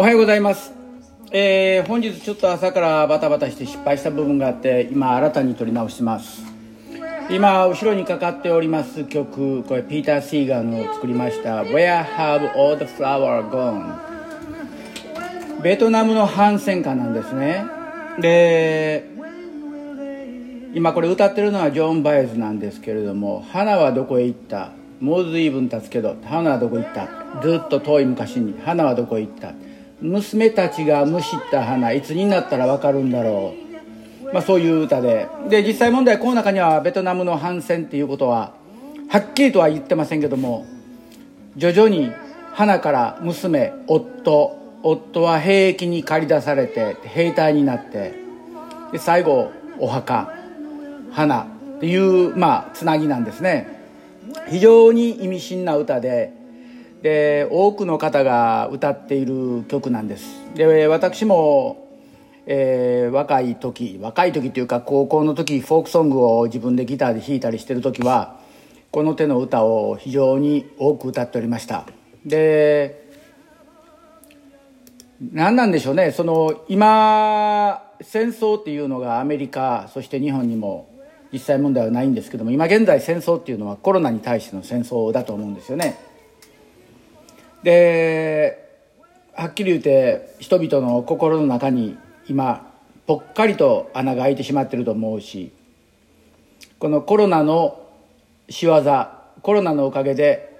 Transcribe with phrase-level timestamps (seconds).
[0.00, 0.72] おはようございます、
[1.30, 6.42] えー本日ちょっと朝からバタバタして失敗した部分があって今新たに撮り直します。
[7.28, 13.92] 今後ろにかかっております曲これピーター・シーガンの作りました「Where Have All the Flower Gone」
[15.62, 17.66] ベトナムの反戦歌なんですね。
[18.18, 19.04] で
[20.72, 27.06] 今これ歌ってるのはジョン・バイズなんですけれども「花はどこへ行った?」もう随分経つけど花はどこへ行った？
[27.42, 29.52] ずっと遠い昔に花はどこへ行った？
[30.00, 33.54] 娘たちがむしった花いつになったら分かるんだろ
[34.22, 35.28] う、まあ、そういう歌で。
[35.48, 38.54] で実際問題この中にはベトナムの反戦っていうことは
[39.08, 40.66] はっきりとは言ってませんけども
[41.56, 42.12] 徐々に
[42.52, 48.14] 花から娘夫夫は兵役に駆り出されて兵隊になって
[48.92, 50.32] で最後お墓
[51.12, 53.80] 花っていうまあつなぎなんですね。
[54.48, 56.32] 非常に意味深な歌で
[57.02, 60.24] で多くの方が歌っている曲なんです。
[60.54, 61.88] で私も、
[62.46, 68.38] えー若い時若い時っていうか高校の時フォークソングを自分でギターで弾いたりしてる時は
[68.90, 71.86] この手の歌を非常に多く歌っておりました。
[72.24, 73.08] で
[75.32, 76.12] 何なんでしょうね。
[76.12, 80.88] その今戦争っていうのがアメリカそして日本にも
[81.32, 86.09] 実際問題はないんですけども今現在戦争っていうのはコロナに対しての戦争だと思うんですよね。
[87.62, 88.70] で
[89.34, 92.72] はっきり言って人々の心の中に今
[93.06, 95.52] ぽっかりと穴が開いてしまってると思うし
[96.78, 97.86] このコロナの
[98.48, 98.82] 仕業
[99.42, 100.58] コロナのおかげで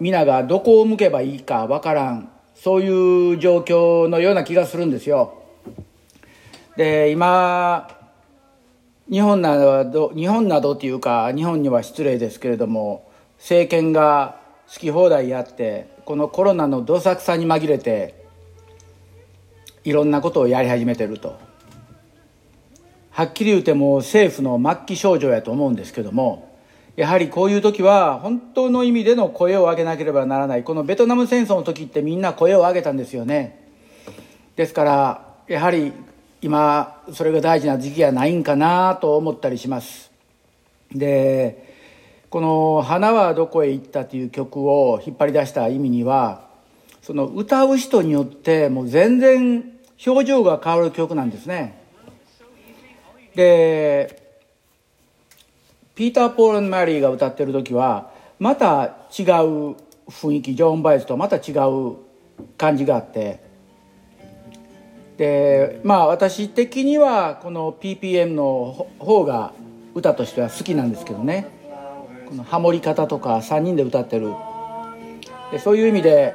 [0.00, 5.42] 皆がどこを向けばいいかわからんそういう状況のような気がするんですよ。
[6.76, 7.88] で今
[9.10, 14.41] 日本など日本などっていうか日本には失礼ですけれども政権が
[14.72, 18.14] 好き放題やってこのコロナのどさくさに紛れて
[19.84, 21.38] いろんなことをやり始めてると。
[23.10, 26.56] はっきり言うても政府の末期症状やと思うんですけども
[26.96, 30.64] やはりこういう時は本当の意味での声を上げなければならない。
[30.64, 33.68] このベトナム戦争の時ってみんな声を上げたんですよね。
[34.56, 35.92] ですからやはり
[36.40, 40.10] 今それが大事な時期はないんかなと思ったりします。
[40.94, 41.71] で
[42.32, 46.46] この「花はどこへ行った」という曲を引っ張り出した意味には
[47.02, 49.70] その歌う人によってもう全然
[50.04, 51.78] 表情が変わる曲なんですね。
[53.34, 54.18] で
[55.94, 59.76] ピーター・ポール・マリーが歌ってる時はまた違う
[60.08, 61.96] 雰囲気ジョーン・バイスとまた違う
[62.56, 63.40] 感じがあって。
[65.18, 69.52] でまあ私的にはこの PPM の方が
[69.94, 71.60] 歌としては好きなんですけどね。
[72.44, 74.32] ハモり方とか3人で歌ってる。
[75.50, 76.34] でそういう意味で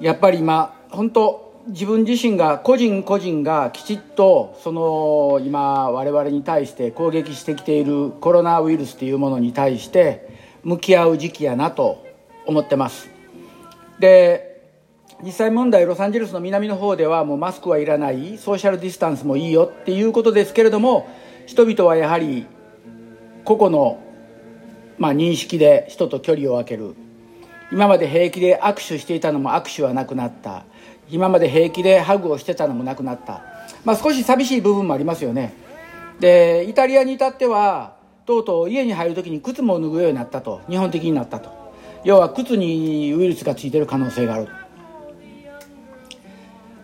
[0.00, 10.28] やっぱり今本当自分自身が個人個人がきちっとその今我々に対して攻撃してきているコロナウイルスというものに対して
[10.64, 12.04] 向き合う時期やなと
[12.46, 13.10] 思ってます。
[13.98, 14.52] で
[15.22, 21.08] 実際問題ロサンゼルスの南の方ではもうマスクはいらないソーシャルディスタンスもいいよっていうことですけれども
[21.46, 22.46] 人々はやはり
[23.44, 24.02] 個々の、
[24.98, 26.94] まあ、認識で人と距離を空ける。
[27.70, 30.64] 今まで平気で握手していたのも握手はなくなった。
[31.10, 33.42] 今まで平気でハグをしてたのもなくなった、
[33.84, 35.54] まあ、少し寂しい部分もありますよね。
[36.20, 40.60] でイタリアに至ってはとうとう家に入る時に靴も脱ぐようになったと。
[40.68, 41.50] 日本的になったと。
[42.04, 44.48] 要は靴にウイルスがついてる可能性がある。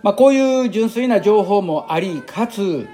[0.03, 2.87] まあ、こういう純粋な情報もありかつ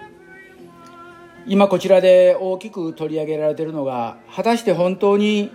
[1.47, 5.53] 今こちらで大きく取り上げられているのが果たして本当に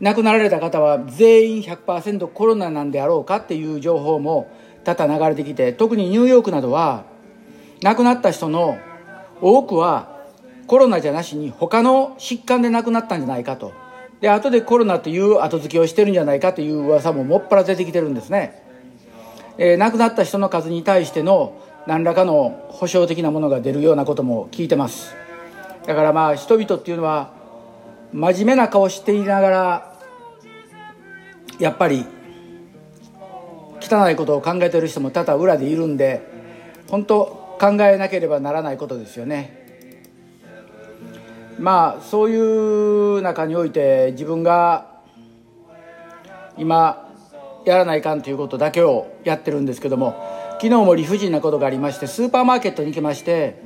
[0.00, 4.48] 亡くなられた方は全員100%コロナなんであろうかっていう情報も
[4.84, 7.04] 多々流れてきて特にニューヨークなどは
[7.82, 8.78] 亡くなった人の
[9.40, 10.18] 多くは
[10.68, 13.72] コロナじゃなしに他の疾患で亡くなったんじゃないかと
[14.20, 18.62] で後でコロナという後付けをしてるんじゃないかという噂ももっぱら出てきてるんですね。
[19.58, 25.16] えー、亡くなった人の数に対しての何らかの保証的なものが出るようなことも聞いてます。
[25.86, 27.32] だからまあ人々っていうのは
[28.12, 29.98] 真面目な顔していながら
[31.58, 32.04] やっぱり
[33.80, 36.20] 汚いことを考えてる人も多々裏でいるんで
[36.90, 39.96] 本当考えなければならないことですよね。
[41.58, 45.00] まあそういう中において自分が
[46.58, 47.08] 今
[47.64, 53.62] やらないかんということだけをやってるんですけども昨日も理不尽なことがありましてスーパーマーケットに行きまして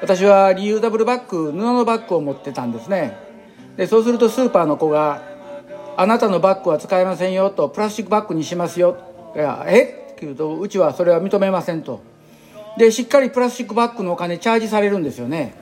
[0.00, 3.16] 私はリユーダブルバッグ布のバッグを持ってたんですね。
[3.76, 5.22] でそうするとスーパーの子が
[5.96, 8.96] あなたのバッグは使えませんよとプラスチックバッグにしますよ。
[9.36, 9.82] いやえ？
[10.12, 12.00] って言うとうちはそれは認めませんと。
[12.78, 15.54] でしっかりプラスチックバッグのお金チャージされるんですよね。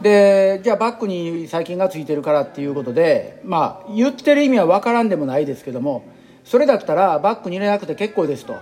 [0.00, 6.04] でじゃあバッグに細菌がついてるからっていうことでまあ言ってる意味は分からんでもないですけども
[6.44, 8.56] それだったらバッグに入れなくて結構ですと。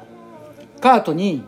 [0.82, 1.44] カートに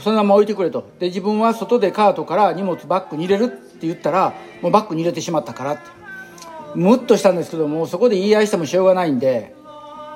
[0.00, 0.88] そのまま置いてくれと。
[0.98, 5.82] で自分は外でカートから荷物バッグに入れるって言ったらもうバッグに入れてしまったからって。
[6.74, 9.54] ムッとしたんですけどもそこで言い合いしてもしょうがないんで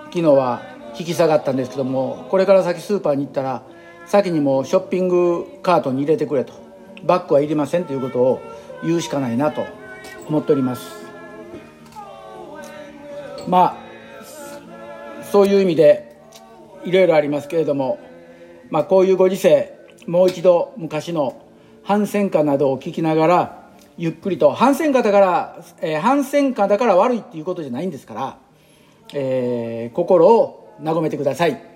[0.06, 0.60] 昨日は
[0.98, 3.62] 引き下がったんですけどもこれから先スーパーに行ったら
[4.06, 6.52] 先にもショッピングカートに入れてくれと。
[7.04, 8.42] バッグはいりませんということを
[8.82, 9.64] 言うしかないなと
[10.28, 11.06] 思っております。
[13.48, 16.18] まあそういう意味で
[16.84, 17.98] いろいろありますけれども
[18.70, 21.42] まあこういうご時世もう一度昔の
[21.82, 28.38] 反戦歌などを聞きながらゆっくりと反戦歌だから、えー、反戦歌だから悪いっていうことじゃないんですから、
[29.12, 31.69] えー、心を和めてください。